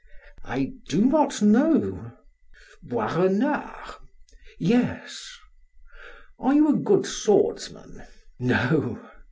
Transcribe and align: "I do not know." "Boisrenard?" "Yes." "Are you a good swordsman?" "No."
"I 0.43 0.73
do 0.89 1.05
not 1.05 1.43
know." 1.43 2.11
"Boisrenard?" 2.81 3.97
"Yes." 4.57 5.29
"Are 6.39 6.55
you 6.55 6.69
a 6.69 6.79
good 6.79 7.05
swordsman?" 7.05 8.01
"No." 8.39 8.99